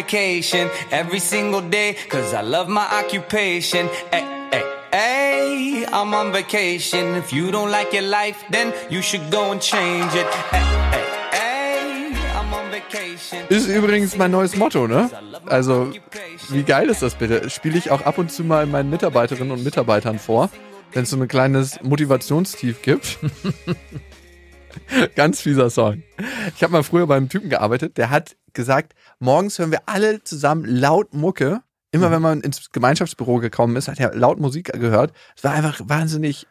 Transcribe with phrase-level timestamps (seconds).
[0.00, 3.88] vacation every single day cause I love my occupation.
[4.10, 7.16] Hey, hey, hey, I'm on vacation.
[7.16, 10.26] If you don't like your life, then you should go and change it.
[10.50, 13.46] Hey, hey, hey, I'm on vacation.
[13.50, 15.10] Ist übrigens mein neues Motto, ne?
[15.46, 15.92] Also,
[16.48, 17.50] wie geil ist das bitte?
[17.50, 20.48] Spiele ich auch ab und zu mal meinen Mitarbeiterinnen und Mitarbeitern vor,
[20.92, 23.18] wenn es so ein kleines Motivationstief gibt.
[25.14, 26.02] Ganz fieser Song.
[26.54, 30.64] Ich habe mal früher beim Typen gearbeitet, der hat gesagt, morgens hören wir alle zusammen
[30.64, 31.62] laut Mucke.
[31.92, 35.12] Immer wenn man ins Gemeinschaftsbüro gekommen ist, hat er laut Musik gehört.
[35.36, 36.46] Es war einfach wahnsinnig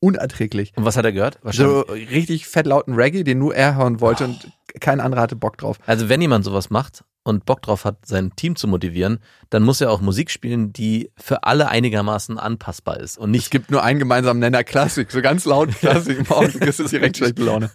[0.00, 0.72] unerträglich.
[0.76, 1.38] Und was hat er gehört?
[1.44, 5.56] So richtig fett lauten Reggae, den nur er hören wollte und kein anderer hatte Bock
[5.58, 5.78] drauf.
[5.86, 9.18] Also wenn jemand sowas macht und Bock drauf hat, sein Team zu motivieren,
[9.50, 13.50] dann muss er auch Musik spielen, die für alle einigermaßen anpassbar ist und Es nicht
[13.50, 17.42] gibt nur einen gemeinsamen Nenner Klassik, so ganz laut Klassik morgen, du kriegst direkt schlechte
[17.42, 17.70] Laune.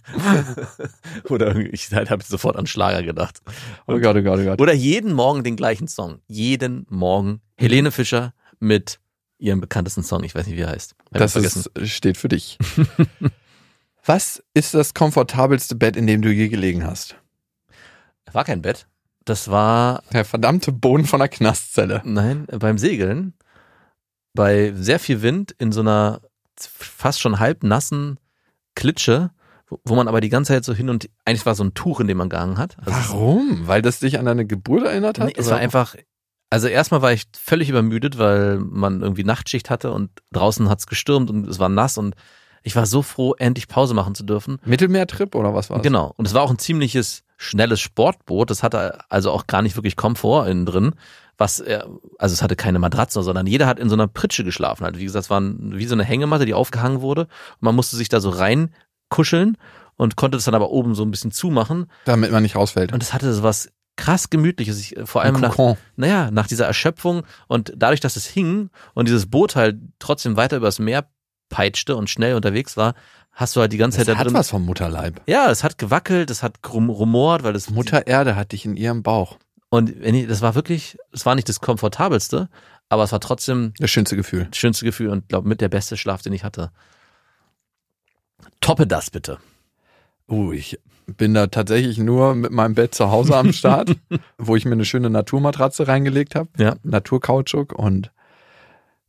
[1.28, 3.40] oder ich habe sofort an Schlager gedacht.
[3.86, 4.60] Oh Gott, oh Gott, oh Gott.
[4.60, 6.20] Oder jeden Morgen den gleichen Song.
[6.28, 9.00] Jeden Morgen Helene Fischer mit
[9.38, 10.94] ihrem bekanntesten Song, ich weiß nicht, wie er heißt.
[11.12, 12.58] Hab Das ist, steht für dich.
[14.04, 17.16] Was ist das komfortabelste Bett, in dem du je gelegen hast?
[18.32, 18.86] war kein Bett.
[19.30, 22.02] Das war Der verdammte Boden von der Knastzelle.
[22.04, 23.34] Nein, beim Segeln,
[24.34, 26.20] bei sehr viel Wind in so einer
[26.58, 28.18] fast schon halb nassen
[28.74, 29.30] Klitsche,
[29.84, 32.08] wo, man aber die ganze Zeit so hin und eigentlich war so ein Tuch, in
[32.08, 32.76] dem man gehangen hat.
[32.80, 33.68] Also Warum?
[33.68, 35.28] Weil das dich an deine Geburt erinnert hat?
[35.28, 35.94] Nee, es war einfach,
[36.50, 41.30] also erstmal war ich völlig übermüdet, weil man irgendwie Nachtschicht hatte und draußen hat's gestürmt
[41.30, 42.16] und es war nass und
[42.64, 44.58] ich war so froh, endlich Pause machen zu dürfen.
[44.64, 45.82] Mittelmeertrip oder was war's?
[45.82, 46.12] Genau.
[46.16, 48.50] Und es war auch ein ziemliches schnelles Sportboot.
[48.50, 50.94] Das hatte also auch gar nicht wirklich Komfort innen drin.
[51.38, 51.88] Was, er-
[52.18, 54.84] also es hatte keine Matratze, sondern jeder hat in so einer Pritsche geschlafen.
[54.84, 57.22] Also wie gesagt, es war wie so eine Hängematte, die aufgehangen wurde.
[57.22, 59.56] Und man musste sich da so reinkuscheln
[59.96, 61.86] und konnte das dann aber oben so ein bisschen zumachen.
[62.04, 62.92] Damit man nicht rausfällt.
[62.92, 64.78] Und es hatte so was krass gemütliches.
[64.78, 65.56] Ich, vor allem nach,
[65.96, 70.58] naja, nach dieser Erschöpfung und dadurch, dass es hing und dieses Boot halt trotzdem weiter
[70.58, 71.08] übers Meer
[71.48, 72.94] peitschte und schnell unterwegs war,
[73.32, 74.34] hast du halt die ganze Das Zeit da hat drin.
[74.34, 75.20] was vom Mutterleib.
[75.26, 79.02] Ja, es hat gewackelt, es hat rumort, weil das Mutter Erde hat dich in ihrem
[79.02, 79.38] Bauch.
[79.70, 82.48] und wenn ich, das war wirklich, es war nicht das komfortabelste,
[82.88, 84.46] aber es war trotzdem Das schönste Gefühl.
[84.50, 86.70] das schönste Gefühl und glaube mit der beste Schlaf, den ich hatte.
[88.60, 89.38] Toppe das bitte.
[90.28, 93.96] Uh, ich bin da tatsächlich nur mit meinem Bett zu Hause am Start,
[94.38, 96.48] wo ich mir eine schöne Naturmatratze reingelegt habe.
[96.58, 96.76] Ja.
[96.82, 98.12] Naturkautschuk und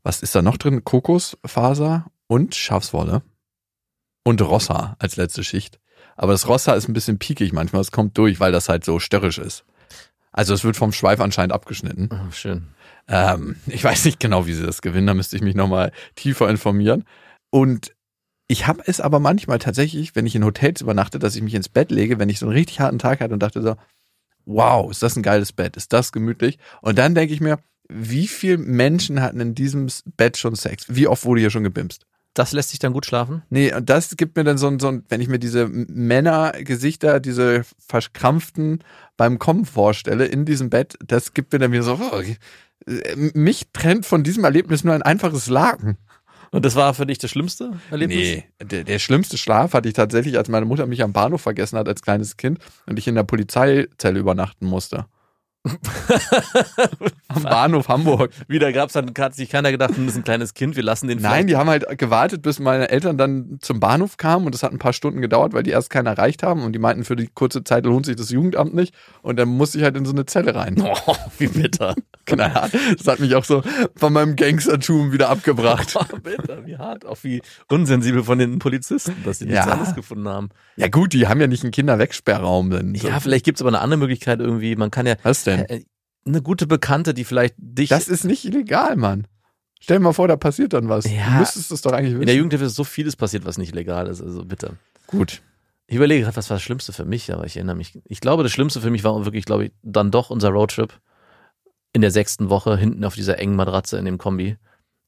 [0.04, 0.84] was ist da noch drin?
[0.84, 3.22] Kokosfaser und Schafswolle.
[4.24, 5.80] Und Rossa als letzte Schicht.
[6.16, 7.82] Aber das Rossa ist ein bisschen piekig manchmal.
[7.82, 9.66] Es kommt durch, weil das halt so störrisch ist.
[10.32, 12.10] Also es wird vom Schweif anscheinend abgeschnitten.
[12.12, 12.68] Oh, schön.
[13.08, 16.50] Ähm, ich weiß nicht genau, wie sie das gewinnen, da müsste ich mich nochmal tiefer
[16.50, 17.04] informieren.
[17.50, 17.94] Und
[18.48, 21.70] ich habe es aber manchmal tatsächlich, wenn ich in Hotels übernachte, dass ich mich ins
[21.70, 23.76] Bett lege, wenn ich so einen richtig harten Tag hatte und dachte so,
[24.46, 26.60] wow, ist das ein geiles Bett, ist das gemütlich?
[26.82, 27.60] Und dann denke ich mir,
[27.90, 30.86] wie viele Menschen hatten in diesem Bett schon Sex?
[30.88, 32.06] Wie oft wurde hier schon gebimst?
[32.34, 33.44] Das lässt sich dann gut schlafen?
[33.50, 37.20] Nee, und das gibt mir dann so ein, so ein wenn ich mir diese Männergesichter,
[37.20, 38.84] diese verkrampften
[39.18, 42.22] beim Kommen vorstelle in diesem Bett, das gibt mir dann wieder so, oh,
[43.34, 45.98] mich trennt von diesem Erlebnis nur ein einfaches Laken.
[46.52, 48.18] Und das war für dich das schlimmste Erlebnis?
[48.18, 51.78] Nee, der, der schlimmste Schlaf hatte ich tatsächlich, als meine Mutter mich am Bahnhof vergessen
[51.78, 55.06] hat als kleines Kind und ich in der Polizeizelle übernachten musste.
[57.28, 58.32] am Bahnhof Hamburg.
[58.48, 61.20] Wieder gab's dann, hat sich keiner gedacht, das ist ein kleines Kind, wir lassen den
[61.22, 64.72] Nein, die haben halt gewartet, bis meine Eltern dann zum Bahnhof kamen und das hat
[64.72, 67.28] ein paar Stunden gedauert, weil die erst keinen erreicht haben und die meinten, für die
[67.28, 70.26] kurze Zeit lohnt sich das Jugendamt nicht und dann musste ich halt in so eine
[70.26, 70.76] Zelle rein.
[71.08, 71.96] Oh, wie bitter.
[72.26, 72.72] Knallhart.
[72.98, 73.64] Das hat mich auch so
[73.96, 75.96] von meinem Gangstertum wieder abgebracht.
[76.12, 79.72] Oh, bitter, wie hart, auch wie unsensibel von den Polizisten, dass sie nichts Ja.
[79.72, 80.50] anderes gefunden haben.
[80.76, 82.94] Ja gut, die haben ja nicht einen Kinderwegsperrraum.
[82.96, 84.76] Ja, vielleicht gibt's aber eine andere Möglichkeit irgendwie.
[84.76, 85.51] Man kann ja Was denn?
[85.60, 85.84] Äh,
[86.26, 89.28] eine gute Bekannte, die vielleicht dich Das ist nicht illegal, Mann.
[89.80, 91.06] Stell dir mal vor, da passiert dann was.
[91.06, 91.26] Ja.
[91.26, 92.22] Du müsstest es doch eigentlich wissen.
[92.22, 94.22] in der Jugendhilfe ist so vieles passiert, was nicht legal ist.
[94.22, 94.78] Also bitte.
[95.08, 95.42] Gut.
[95.88, 98.00] Ich überlege gerade, was war das Schlimmste für mich, aber ich erinnere mich.
[98.06, 101.02] Ich glaube, das Schlimmste für mich war wirklich, glaube ich, dann doch unser Roadtrip
[101.94, 104.58] in der sechsten Woche hinten auf dieser engen Matratze in dem Kombi.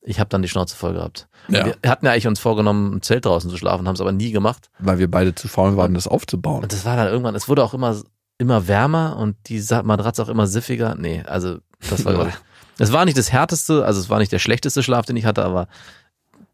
[0.01, 1.29] Ich habe dann die Schnauze voll gehabt.
[1.47, 1.65] Ja.
[1.65, 4.31] Wir hatten ja eigentlich uns vorgenommen, im Zelt draußen zu schlafen, haben es aber nie
[4.31, 4.69] gemacht.
[4.79, 6.63] Weil wir beide zu faul waren, das aufzubauen.
[6.63, 7.95] Und das war dann irgendwann, es wurde auch immer,
[8.43, 10.95] immer wärmer und die Matratze auch immer siffiger.
[10.95, 11.59] Nee, also
[11.89, 12.31] das war,
[12.77, 15.43] es war nicht das härteste, also es war nicht der schlechteste Schlaf, den ich hatte,
[15.43, 15.67] aber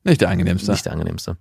[0.03, 0.71] Nicht der angenehmste.
[0.71, 1.37] nicht der angenehmste.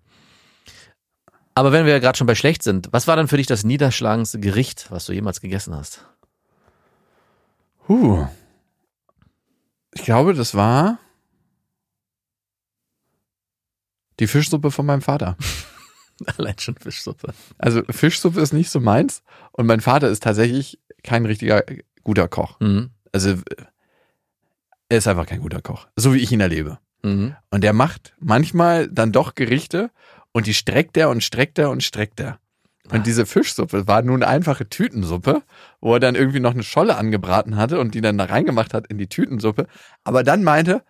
[1.54, 3.64] Aber wenn wir ja gerade schon bei schlecht sind, was war dann für dich das
[3.64, 6.04] niederschlagendste Gericht, was du jemals gegessen hast?
[7.88, 8.26] Huh.
[9.92, 10.98] Ich glaube, das war
[14.20, 15.36] die Fischsuppe von meinem Vater.
[16.38, 17.32] Allein schon Fischsuppe.
[17.58, 19.22] Also Fischsuppe ist nicht so meins
[19.52, 22.58] und mein Vater ist tatsächlich kein richtiger äh, guter Koch.
[22.60, 22.90] Mhm.
[23.12, 23.38] Also äh,
[24.88, 26.78] er ist einfach kein guter Koch, so wie ich ihn erlebe.
[27.02, 27.36] Mhm.
[27.50, 29.90] Und der macht manchmal dann doch Gerichte
[30.32, 32.38] und die streckt er und streckt er und streckt er.
[32.88, 32.96] Ah.
[32.96, 35.42] Und diese Fischsuppe war nun eine einfache Tütensuppe,
[35.80, 38.86] wo er dann irgendwie noch eine Scholle angebraten hatte und die dann da reingemacht hat
[38.88, 39.66] in die Tütensuppe.
[40.04, 40.82] Aber dann meinte,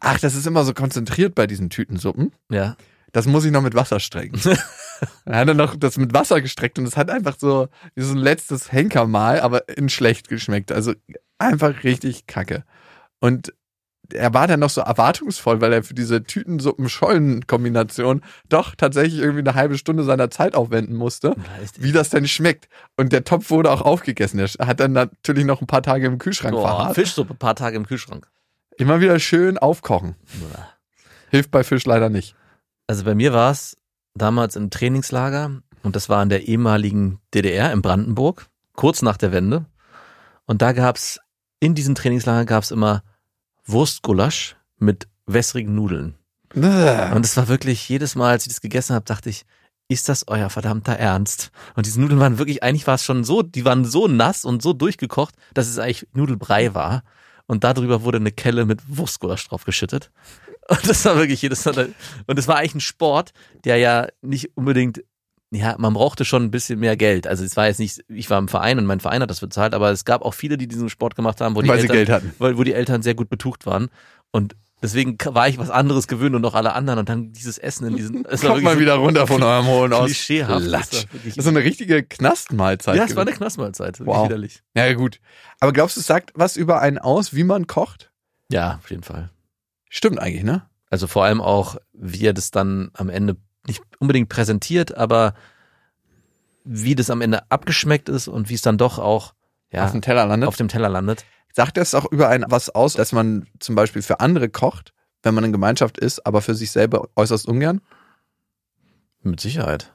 [0.00, 2.32] ach, das ist immer so konzentriert bei diesen Tütensuppen.
[2.50, 2.76] Ja.
[3.12, 4.40] Das muss ich noch mit Wasser strecken.
[5.24, 8.12] dann hat er noch das mit Wasser gestreckt und es hat einfach so wie so
[8.12, 10.72] ein letztes Henkermal, aber in schlecht geschmeckt.
[10.72, 10.94] Also
[11.38, 12.64] einfach richtig kacke.
[13.20, 13.52] Und
[14.12, 19.54] er war dann noch so erwartungsvoll, weil er für diese Tütensuppen-Schollen-Kombination doch tatsächlich irgendwie eine
[19.54, 21.34] halbe Stunde seiner Zeit aufwenden musste,
[21.78, 22.68] wie das denn schmeckt.
[22.96, 24.40] Und der Topf wurde auch aufgegessen.
[24.40, 26.94] Er hat dann natürlich noch ein paar Tage im Kühlschrank Boah, verharrt.
[26.94, 28.26] Fischsuppe, paar Tage im Kühlschrank.
[28.76, 30.16] Immer wieder schön aufkochen.
[31.30, 32.34] Hilft bei Fisch leider nicht.
[32.90, 33.76] Also bei mir war es
[34.14, 39.30] damals im Trainingslager und das war in der ehemaligen DDR in Brandenburg, kurz nach der
[39.30, 39.64] Wende.
[40.44, 41.20] Und da gab's
[41.60, 43.04] in diesem Trainingslager gab's immer
[43.64, 46.16] Wurstgulasch mit wässrigen Nudeln.
[47.14, 49.44] Und es war wirklich jedes Mal, als ich das gegessen habe, dachte ich,
[49.86, 51.52] ist das euer verdammter Ernst?
[51.76, 54.62] Und diese Nudeln waren wirklich, eigentlich war es schon so, die waren so nass und
[54.62, 57.04] so durchgekocht, dass es eigentlich Nudelbrei war.
[57.50, 60.12] Und darüber wurde eine Kelle mit Wurstgulasch drauf geschüttet.
[60.68, 61.92] Und das war wirklich jedes Mal.
[62.28, 63.32] Und es war eigentlich ein Sport,
[63.64, 65.02] der ja nicht unbedingt,
[65.50, 67.26] ja, man brauchte schon ein bisschen mehr Geld.
[67.26, 69.74] Also es war jetzt nicht, ich war im Verein und mein Verein hat das bezahlt,
[69.74, 71.96] aber es gab auch viele, die diesen Sport gemacht haben, wo die Weil sie Eltern,
[71.96, 72.34] Geld hatten.
[72.38, 73.88] weil, wo die Eltern sehr gut betucht waren.
[74.30, 76.98] Und deswegen war ich was anderes gewöhnt und noch alle anderen.
[77.00, 78.24] Und dann dieses Essen in diesen.
[78.30, 80.06] Es Kommt mal wirklich wieder runter von eurem hohen aus.
[80.06, 80.64] klischeehaft.
[80.64, 81.06] Das Latsch.
[81.24, 82.96] ist so eine richtige Knastmahlzeit.
[82.96, 83.32] ja, es war eine.
[83.32, 84.04] Knastmahlzeit.
[84.04, 84.26] Wow.
[84.26, 84.62] widerlich.
[84.74, 85.20] Ja, gut.
[85.60, 88.10] Aber glaubst du, es sagt was über einen aus, wie man kocht?
[88.50, 89.30] Ja, auf jeden Fall.
[89.88, 90.62] Stimmt eigentlich, ne?
[90.90, 93.36] Also vor allem auch, wie er das dann am Ende
[93.66, 95.34] nicht unbedingt präsentiert, aber
[96.64, 99.34] wie das am Ende abgeschmeckt ist und wie es dann doch auch
[99.72, 100.48] ja, Auf dem Teller landet.
[100.48, 101.24] auf dem Teller landet.
[101.52, 105.34] Sagt das auch über einen was aus, dass man zum Beispiel für andere kocht, wenn
[105.34, 107.80] man in Gemeinschaft ist, aber für sich selber äußerst ungern?
[109.22, 109.92] Mit Sicherheit.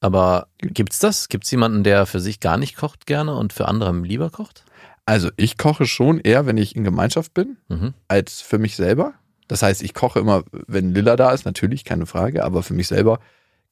[0.00, 1.28] Aber gibt's das?
[1.28, 4.64] Gibt's jemanden, der für sich gar nicht kocht gerne und für andere lieber kocht?
[5.04, 7.94] Also ich koche schon eher, wenn ich in Gemeinschaft bin, Mhm.
[8.08, 9.14] als für mich selber.
[9.48, 12.86] Das heißt, ich koche immer, wenn Lilla da ist, natürlich, keine Frage, aber für mich
[12.88, 13.18] selber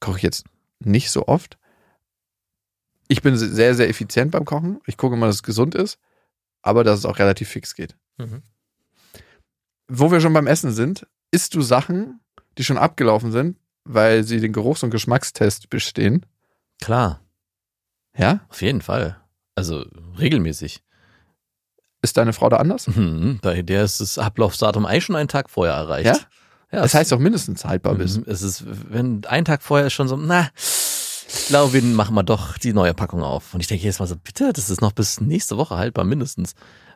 [0.01, 0.45] koche ich jetzt
[0.79, 1.57] nicht so oft.
[3.09, 4.79] Ich bin sehr, sehr effizient beim Kochen.
[4.85, 5.99] Ich gucke immer, dass es gesund ist,
[6.61, 7.97] aber dass es auch relativ fix geht.
[8.17, 8.43] Mhm.
[9.87, 12.19] Wo wir schon beim Essen sind, isst du Sachen,
[12.57, 16.25] die schon abgelaufen sind, weil sie den Geruchs- und Geschmackstest bestehen?
[16.81, 17.21] Klar,
[18.15, 18.41] Ja?
[18.49, 19.17] auf jeden Fall.
[19.55, 19.85] Also
[20.19, 20.83] regelmäßig.
[22.01, 22.87] Ist deine Frau da anders?
[22.87, 23.39] Mhm.
[23.41, 26.05] Bei der ist das Ablaufsdatum eigentlich schon einen Tag vorher erreicht.
[26.05, 26.17] Ja?
[26.71, 28.17] ja Das heißt auch mindestens haltbar bist.
[28.19, 28.23] Mhm.
[28.27, 28.63] Es ist,
[28.93, 30.49] wenn ein Tag vorher ist schon so, na,
[31.31, 33.53] ich glaube, wir machen mal doch die neue Packung auf.
[33.53, 36.53] Und ich denke jetzt mal so, bitte, das ist noch bis nächste Woche haltbar mindestens.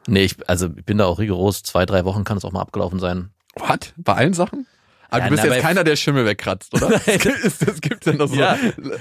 [0.07, 1.63] Nee, ich, also ich bin da auch rigoros.
[1.63, 3.29] Zwei, drei Wochen kann es auch mal abgelaufen sein.
[3.55, 3.93] What?
[3.97, 4.65] Bei allen Sachen?
[5.09, 6.89] Aber Ja, du bist na, jetzt keiner, der Schimmel wegkratzt, oder?
[7.43, 8.57] das, das gibt ja noch so Ja.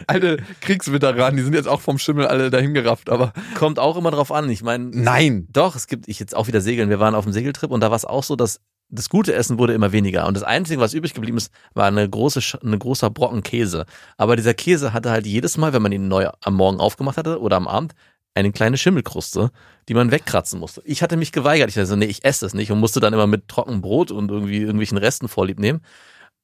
[0.06, 4.10] alte Kriegsveteranen, die sind jetzt auch vom Schimmel alle dahin gerafft, aber Kommt auch immer
[4.10, 4.50] drauf an.
[4.50, 5.48] Ich meine, nein.
[5.50, 6.90] doch, es gibt, ich jetzt auch wieder segeln.
[6.90, 8.60] Wir waren auf dem Segeltrip und da war es auch so, dass
[8.92, 10.26] das gute Essen wurde immer weniger.
[10.26, 13.86] Und das Einzige, was übrig geblieben ist, war eine große, eine großer Brocken Käse.
[14.18, 17.40] Aber dieser Käse hatte halt jedes Mal, wenn man ihn neu am Morgen aufgemacht hatte
[17.40, 17.94] oder am Abend,
[18.34, 19.50] eine kleine Schimmelkruste,
[19.88, 20.82] die man wegkratzen musste.
[20.84, 21.68] Ich hatte mich geweigert.
[21.68, 24.10] Ich dachte so, nee, ich esse das nicht und musste dann immer mit trockenem Brot
[24.10, 25.80] und irgendwie irgendwelchen Resten vorlieb nehmen.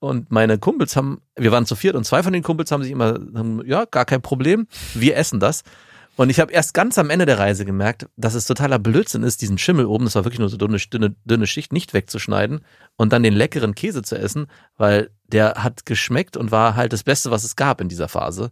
[0.00, 2.92] Und meine Kumpels haben, wir waren zu viert und zwei von den Kumpels haben sich
[2.92, 5.64] immer, haben, ja, gar kein Problem, wir essen das.
[6.18, 9.40] Und ich habe erst ganz am Ende der Reise gemerkt, dass es totaler Blödsinn ist,
[9.40, 12.62] diesen Schimmel oben, das war wirklich nur so dünne, dünne, dünne Schicht, nicht wegzuschneiden
[12.96, 17.04] und dann den leckeren Käse zu essen, weil der hat geschmeckt und war halt das
[17.04, 18.50] Beste, was es gab in dieser Phase.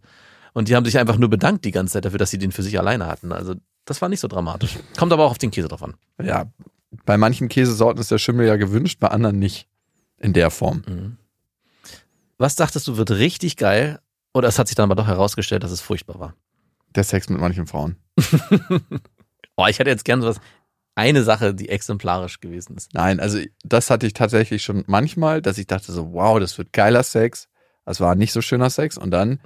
[0.53, 2.63] Und die haben sich einfach nur bedankt die ganze Zeit dafür, dass sie den für
[2.63, 3.33] sich alleine hatten.
[3.33, 4.77] Also das war nicht so dramatisch.
[4.97, 5.95] Kommt aber auch auf den Käse drauf an.
[6.23, 6.45] Ja,
[7.05, 9.67] bei manchen Käsesorten ist der Schimmel ja gewünscht, bei anderen nicht.
[10.19, 10.83] In der Form.
[10.87, 11.17] Mhm.
[12.37, 13.99] Was dachtest du, wird richtig geil?
[14.33, 16.33] Oder es hat sich dann aber doch herausgestellt, dass es furchtbar war.
[16.97, 17.95] Der Sex mit manchen Frauen.
[19.59, 20.39] Oh, ich hätte jetzt gern sowas,
[20.93, 22.93] eine Sache, die exemplarisch gewesen ist.
[22.93, 26.73] Nein, also das hatte ich tatsächlich schon manchmal, dass ich dachte so, wow, das wird
[26.73, 27.47] geiler Sex.
[27.83, 28.99] Das war nicht so schöner Sex.
[28.99, 29.39] Und dann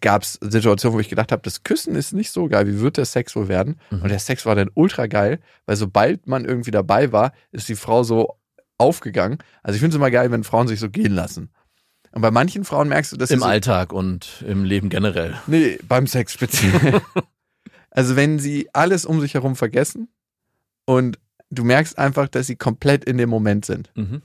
[0.00, 2.66] gab es Situationen, wo ich gedacht habe, das Küssen ist nicht so geil.
[2.66, 3.78] Wie wird der Sex wohl werden?
[3.90, 4.02] Mhm.
[4.02, 7.76] Und der Sex war dann ultra geil, weil sobald man irgendwie dabei war, ist die
[7.76, 8.38] Frau so
[8.78, 9.38] aufgegangen.
[9.62, 11.50] Also ich finde es immer geil, wenn Frauen sich so gehen lassen.
[12.14, 15.34] Und bei manchen Frauen merkst du, dass sie Im so, Alltag und im Leben generell.
[15.48, 17.02] Nee, beim Sex speziell.
[17.90, 20.08] also wenn sie alles um sich herum vergessen
[20.84, 21.18] und
[21.50, 23.90] du merkst einfach, dass sie komplett in dem Moment sind.
[23.96, 24.22] Mhm.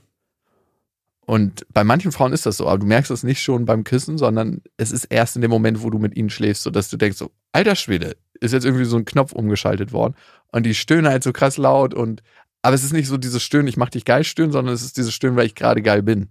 [1.26, 4.18] Und bei manchen Frauen ist das so, aber du merkst es nicht schon beim Küssen,
[4.18, 7.18] sondern es ist erst in dem Moment, wo du mit ihnen schläfst, sodass du denkst
[7.18, 10.14] so, alter Schwede, ist jetzt irgendwie so ein Knopf umgeschaltet worden.
[10.52, 12.22] Und die stöhnen halt so krass laut und
[12.62, 14.96] aber es ist nicht so dieses Stöhnen, ich mach dich geil stöhnen, sondern es ist
[14.96, 16.28] dieses Stöhnen, weil ich gerade geil bin.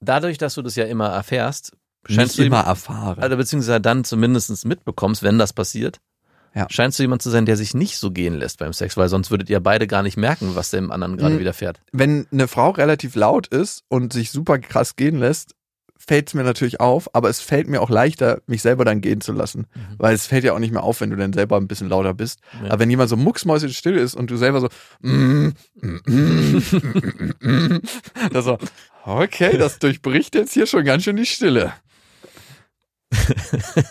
[0.00, 1.72] Dadurch, dass du das ja immer erfährst,
[2.06, 3.18] Nicht scheinst du immer erfahren.
[3.20, 5.98] also beziehungsweise dann zumindest mitbekommst, wenn das passiert,
[6.54, 6.66] Ja.
[6.70, 9.30] scheinst du jemand zu sein, der sich nicht so gehen lässt beim Sex, weil sonst
[9.30, 11.40] würdet ihr beide gar nicht merken, was dem anderen gerade Mhm.
[11.40, 11.80] widerfährt.
[11.92, 15.52] Wenn eine Frau relativ laut ist und sich super krass gehen lässt,
[15.98, 19.20] fällt es mir natürlich auf, aber es fällt mir auch leichter, mich selber dann gehen
[19.20, 19.66] zu lassen.
[19.98, 22.14] Weil es fällt ja auch nicht mehr auf, wenn du dann selber ein bisschen lauter
[22.14, 22.40] bist.
[22.62, 22.70] Ja.
[22.70, 24.68] Aber wenn jemand so mucksmäuschenstill ist und du selber so,
[25.00, 25.52] mm, mm,
[25.82, 27.80] mm, mm, mm, mm,
[28.32, 28.58] das so,
[29.04, 31.72] okay, das durchbricht jetzt hier schon ganz schön die Stille.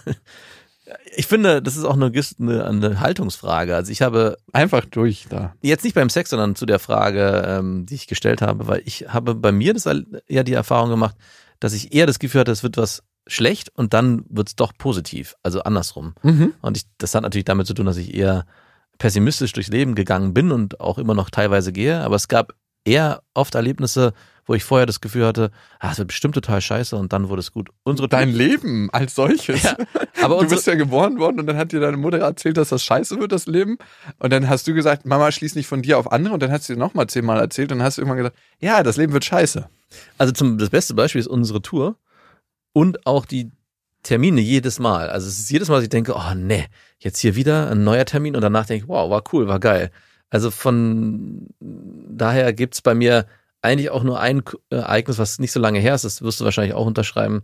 [1.15, 3.75] Ich finde, das ist auch eine, eine, eine Haltungsfrage.
[3.75, 5.53] Also ich habe Einfach durch da.
[5.61, 9.07] jetzt nicht beim Sex, sondern zu der Frage, ähm, die ich gestellt habe, weil ich
[9.09, 9.89] habe bei mir das
[10.27, 11.15] ja die Erfahrung gemacht,
[11.59, 14.73] dass ich eher das Gefühl hatte, es wird was schlecht und dann wird es doch
[14.77, 16.13] positiv, also andersrum.
[16.23, 16.53] Mhm.
[16.61, 18.45] Und ich, das hat natürlich damit zu tun, dass ich eher
[18.97, 21.99] pessimistisch durchs Leben gegangen bin und auch immer noch teilweise gehe.
[22.01, 22.53] Aber es gab
[22.85, 24.13] eher oft Erlebnisse,
[24.45, 27.41] wo ich vorher das Gefühl hatte, ah, es wird bestimmt total scheiße und dann wurde
[27.41, 27.69] es gut.
[27.83, 29.61] Unsere Dein Leben als solches.
[29.61, 29.75] Ja,
[30.21, 32.83] aber du bist ja geboren worden und dann hat dir deine Mutter erzählt, dass das
[32.83, 33.77] scheiße wird, das Leben.
[34.19, 36.33] Und dann hast du gesagt, Mama, schließ nicht von dir auf andere.
[36.33, 38.83] Und dann hat sie dir nochmal zehnmal erzählt und dann hast du irgendwann gesagt, ja,
[38.83, 39.69] das Leben wird scheiße.
[40.17, 41.97] Also zum, das beste Beispiel ist unsere Tour
[42.73, 43.51] und auch die
[44.03, 45.09] Termine jedes Mal.
[45.09, 46.65] Also es ist jedes Mal, dass ich denke, oh nee,
[46.99, 49.91] jetzt hier wieder ein neuer Termin und danach denke ich, wow, war cool, war geil.
[50.29, 53.25] Also von daher gibt's bei mir
[53.61, 56.73] eigentlich auch nur ein Ereignis, was nicht so lange her ist, das wirst du wahrscheinlich
[56.73, 57.43] auch unterschreiben.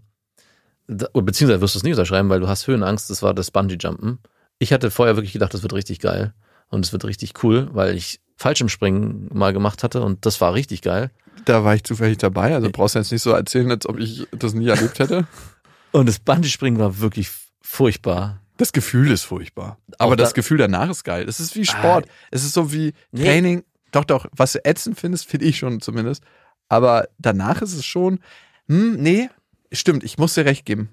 [0.87, 4.19] Beziehungsweise wirst du es nicht unterschreiben, weil du hast Höhenangst, das war das Bungee-Jumpen.
[4.59, 6.33] Ich hatte vorher wirklich gedacht, das wird richtig geil
[6.69, 10.81] und es wird richtig cool, weil ich Fallschirmspringen mal gemacht hatte und das war richtig
[10.81, 11.11] geil.
[11.45, 12.53] Da war ich zufällig dabei.
[12.55, 15.27] Also brauchst du jetzt nicht so erzählen, als ob ich das nie erlebt hätte.
[15.91, 17.29] Und das Bungee-Springen war wirklich
[17.61, 18.39] furchtbar.
[18.57, 19.77] Das Gefühl ist furchtbar.
[19.97, 21.27] Aber Auch das da- Gefühl danach ist geil.
[21.27, 22.07] Es ist wie Sport.
[22.31, 23.23] es ist so wie Nee.
[23.25, 23.63] Training.
[23.91, 26.23] Doch, doch, was du ätzend findest, finde ich schon zumindest.
[26.69, 28.19] Aber danach ist es schon,
[28.67, 29.29] hm, nee,
[29.71, 30.89] stimmt, ich muss dir recht geben.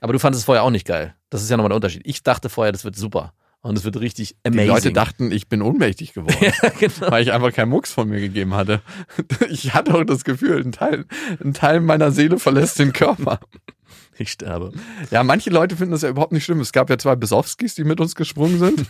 [0.00, 1.14] Aber du fandest es vorher auch nicht geil.
[1.30, 2.02] Das ist ja nochmal der Unterschied.
[2.04, 3.32] Ich dachte vorher, das wird super.
[3.64, 4.68] Und es wird richtig Die amazing.
[4.68, 6.36] Leute dachten, ich bin ohnmächtig geworden.
[6.62, 7.10] ja, genau.
[7.10, 8.82] weil ich einfach keinen Mucks von mir gegeben hatte.
[9.48, 11.06] Ich hatte auch das Gefühl, ein Teil,
[11.42, 13.40] ein Teil meiner Seele verlässt den Körper.
[14.16, 14.70] Ich sterbe.
[15.10, 16.60] Ja, manche Leute finden das ja überhaupt nicht schlimm.
[16.60, 18.86] Es gab ja zwei Besowskis, die mit uns gesprungen sind.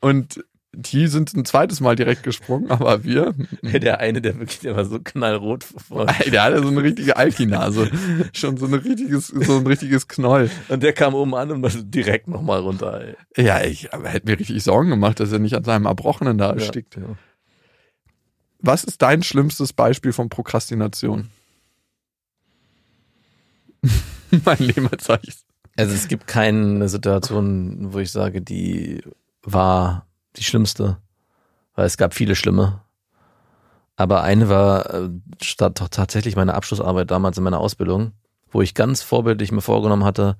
[0.00, 4.84] Und die sind ein zweites Mal direkt gesprungen, aber wir, Der eine, der wirklich, war
[4.84, 6.06] so knallrot vor.
[6.18, 7.90] ey, der hatte so eine richtige Alki-Nase.
[8.32, 10.50] Schon so, ein richtiges, so ein richtiges Knoll.
[10.68, 13.02] Und der kam oben an und war direkt nochmal runter.
[13.36, 13.44] Ey.
[13.44, 16.52] Ja, ich aber hätte mir richtig Sorgen gemacht, dass er nicht an seinem Erbrochenen da
[16.52, 16.96] erstickt.
[16.96, 17.02] Ja.
[18.60, 21.28] Was ist dein schlimmstes Beispiel von Prokrastination?
[24.44, 25.44] mein Leben solches.
[25.76, 29.02] Also es gibt keine Situation, wo ich sage, die
[29.42, 30.98] war die schlimmste.
[31.74, 32.82] Weil es gab viele schlimme.
[33.96, 38.12] Aber eine war äh, tatsächlich meine Abschlussarbeit damals in meiner Ausbildung,
[38.50, 40.36] wo ich ganz vorbildlich mir vorgenommen hatte,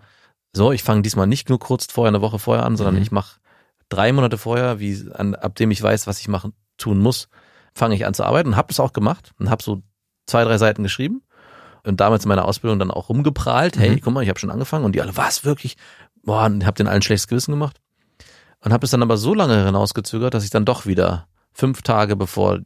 [0.55, 3.03] so, ich fange diesmal nicht nur kurz vorher, eine Woche vorher an, sondern Mhm.
[3.03, 3.39] ich mache
[3.89, 7.29] drei Monate vorher, wie an, ab dem ich weiß, was ich machen tun muss,
[7.75, 9.83] fange ich an zu arbeiten und habe das auch gemacht und habe so
[10.27, 11.23] zwei, drei Seiten geschrieben
[11.85, 14.01] und damals in meiner Ausbildung dann auch rumgeprahlt, hey, Mhm.
[14.03, 15.77] guck mal, ich habe schon angefangen und die alle, was, wirklich?
[16.23, 17.81] Boah, und hab den allen schlechtes Gewissen gemacht.
[18.63, 22.17] Und habe es dann aber so lange hinausgezögert, dass ich dann doch wieder fünf Tage
[22.17, 22.61] bevor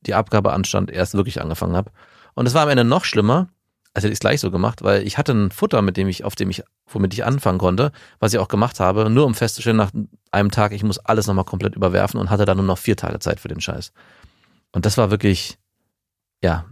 [0.00, 1.90] die Abgabe anstand, erst wirklich angefangen habe.
[2.34, 3.48] Und es war am Ende noch schlimmer,
[3.94, 6.24] als hätte ich es gleich so gemacht, weil ich hatte ein Futter, mit dem ich,
[6.24, 7.90] auf dem ich, womit ich anfangen konnte,
[8.20, 9.90] was ich auch gemacht habe, nur um festzustellen, nach
[10.30, 13.18] einem Tag, ich muss alles nochmal komplett überwerfen und hatte dann nur noch vier Tage
[13.18, 13.92] Zeit für den Scheiß.
[14.72, 15.58] Und das war wirklich,
[16.42, 16.66] ja,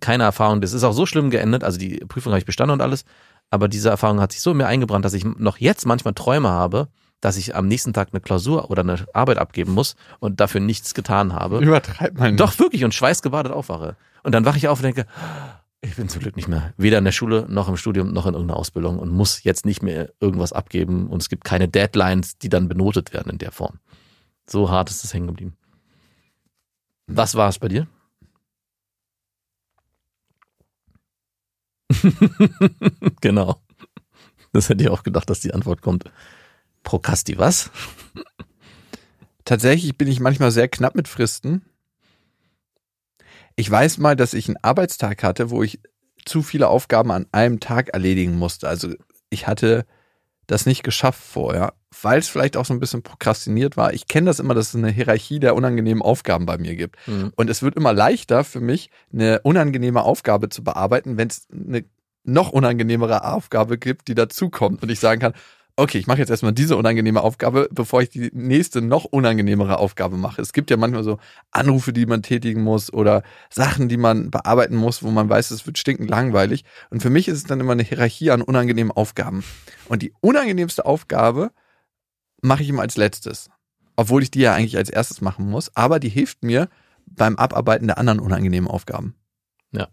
[0.00, 0.60] keine Erfahrung.
[0.60, 1.64] Das ist auch so schlimm geendet.
[1.64, 3.04] Also die Prüfung habe ich bestanden und alles.
[3.50, 6.48] Aber diese Erfahrung hat sich so in mir eingebrannt, dass ich noch jetzt manchmal Träume
[6.48, 6.88] habe,
[7.20, 10.94] dass ich am nächsten Tag eine Klausur oder eine Arbeit abgeben muss und dafür nichts
[10.94, 11.58] getan habe.
[11.58, 12.40] Übertreib mal nicht.
[12.40, 12.84] Doch, wirklich.
[12.84, 13.96] Und schweißgebadet aufwache.
[14.22, 15.06] Und dann wache ich auf und denke,
[15.80, 16.74] ich bin zum Glück nicht mehr.
[16.76, 19.82] Weder in der Schule, noch im Studium, noch in irgendeiner Ausbildung und muss jetzt nicht
[19.82, 21.08] mehr irgendwas abgeben.
[21.08, 23.78] Und es gibt keine Deadlines, die dann benotet werden in der Form.
[24.46, 25.56] So hart ist es hängen geblieben.
[27.06, 27.86] Was war es bei dir?
[33.20, 33.60] genau.
[34.52, 36.04] Das hätte ich auch gedacht, dass die Antwort kommt.
[36.88, 37.70] Prokasti, was?
[39.44, 41.66] Tatsächlich bin ich manchmal sehr knapp mit Fristen.
[43.56, 45.80] Ich weiß mal, dass ich einen Arbeitstag hatte, wo ich
[46.24, 48.70] zu viele Aufgaben an einem Tag erledigen musste.
[48.70, 48.94] Also
[49.28, 49.84] ich hatte
[50.46, 53.92] das nicht geschafft vorher, weil es vielleicht auch so ein bisschen prokrastiniert war.
[53.92, 56.96] Ich kenne das immer, dass es eine Hierarchie der unangenehmen Aufgaben bei mir gibt.
[57.06, 57.34] Mhm.
[57.36, 61.84] Und es wird immer leichter für mich, eine unangenehme Aufgabe zu bearbeiten, wenn es eine
[62.24, 65.34] noch unangenehmere Aufgabe gibt, die dazukommt und ich sagen kann,
[65.78, 70.16] okay, ich mache jetzt erstmal diese unangenehme Aufgabe, bevor ich die nächste noch unangenehmere Aufgabe
[70.16, 70.42] mache.
[70.42, 71.18] Es gibt ja manchmal so
[71.52, 75.66] Anrufe, die man tätigen muss oder Sachen, die man bearbeiten muss, wo man weiß, es
[75.66, 76.64] wird stinkend langweilig.
[76.90, 79.44] Und für mich ist es dann immer eine Hierarchie an unangenehmen Aufgaben.
[79.88, 81.52] Und die unangenehmste Aufgabe
[82.42, 83.48] mache ich immer als letztes.
[83.94, 85.74] Obwohl ich die ja eigentlich als erstes machen muss.
[85.76, 86.68] Aber die hilft mir
[87.06, 89.14] beim Abarbeiten der anderen unangenehmen Aufgaben.
[89.70, 89.86] Ja.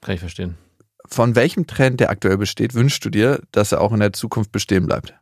[0.00, 0.58] Kann ich verstehen.
[1.08, 4.52] Von welchem Trend, der aktuell besteht, wünschst du dir, dass er auch in der Zukunft
[4.52, 5.14] bestehen bleibt?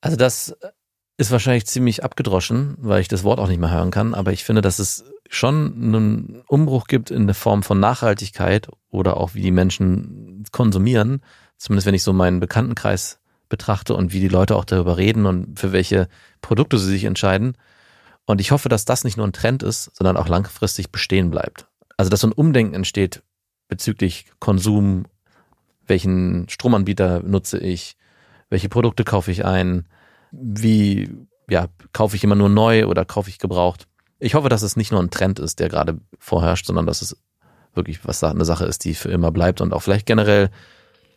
[0.00, 0.56] Also das
[1.16, 4.44] ist wahrscheinlich ziemlich abgedroschen, weil ich das Wort auch nicht mehr hören kann, aber ich
[4.44, 9.42] finde, dass es schon einen Umbruch gibt in der Form von Nachhaltigkeit oder auch wie
[9.42, 11.22] die Menschen konsumieren.
[11.58, 15.58] Zumindest wenn ich so meinen Bekanntenkreis betrachte und wie die Leute auch darüber reden und
[15.58, 16.08] für welche
[16.40, 17.56] Produkte sie sich entscheiden.
[18.24, 21.66] Und ich hoffe, dass das nicht nur ein Trend ist, sondern auch langfristig bestehen bleibt.
[21.96, 23.22] Also dass so ein Umdenken entsteht
[23.68, 25.04] bezüglich Konsum,
[25.86, 27.96] welchen Stromanbieter nutze ich,
[28.50, 29.86] welche Produkte kaufe ich ein,
[30.30, 31.10] wie
[31.48, 33.86] ja, kaufe ich immer nur neu oder kaufe ich gebraucht.
[34.18, 37.16] Ich hoffe, dass es nicht nur ein Trend ist, der gerade vorherrscht, sondern dass es
[37.74, 40.50] wirklich was eine Sache ist, die für immer bleibt und auch vielleicht generell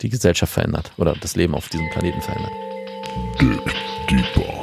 [0.01, 2.53] die Gesellschaft verändert oder das Leben auf diesem Planeten verändert.
[3.39, 4.60] Dick.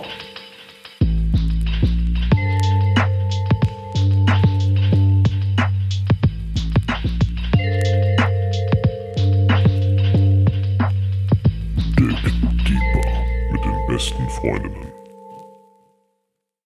[14.49, 14.77] point in